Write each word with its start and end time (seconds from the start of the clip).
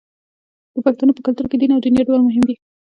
د 0.73 0.77
پښتنو 0.85 1.15
په 1.15 1.21
کلتور 1.25 1.45
کې 1.49 1.57
دین 1.59 1.71
او 1.75 1.83
دنیا 1.85 2.03
دواړه 2.05 2.23
مهم 2.27 2.43
دي. 2.49 2.55